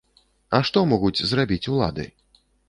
А 0.57 0.61
што 0.69 0.83
могуць 0.93 1.23
зрабіць 1.33 1.61
улады? 1.75 2.09